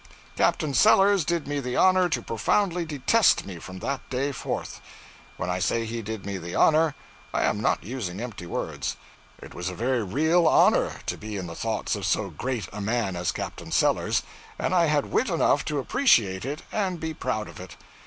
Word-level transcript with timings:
Captain 0.35 0.73
Sellers 0.73 1.23
did 1.23 1.47
me 1.47 1.59
the 1.59 1.77
honor 1.77 2.09
to 2.09 2.23
profoundly 2.23 2.85
detest 2.85 3.45
me 3.45 3.59
from 3.59 3.77
that 3.77 4.01
day 4.09 4.31
forth. 4.31 4.81
When 5.37 5.47
I 5.47 5.59
say 5.59 5.85
he 5.85 6.01
did 6.01 6.25
me 6.25 6.39
the 6.39 6.55
honor, 6.55 6.95
I 7.31 7.43
am 7.43 7.61
not 7.61 7.83
using 7.83 8.19
empty 8.19 8.47
words. 8.47 8.97
It 9.43 9.53
was 9.53 9.69
a 9.69 9.75
very 9.75 10.01
real 10.01 10.47
honor 10.47 11.01
to 11.05 11.17
be 11.19 11.37
in 11.37 11.45
the 11.45 11.53
thoughts 11.53 11.95
of 11.95 12.07
so 12.07 12.31
great 12.31 12.67
a 12.73 12.81
man 12.81 13.15
as 13.15 13.31
Captain 13.31 13.71
Sellers, 13.71 14.23
and 14.57 14.73
I 14.73 14.87
had 14.87 15.11
wit 15.11 15.29
enough 15.29 15.63
to 15.65 15.77
appreciate 15.77 16.45
it 16.45 16.63
and 16.71 16.99
be 16.99 17.13
proud 17.13 17.47
of 17.47 17.59
it. 17.59 17.77